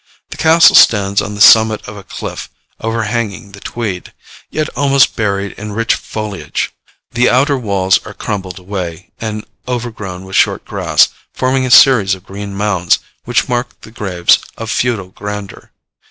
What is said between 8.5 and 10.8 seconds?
away, and overgrown with short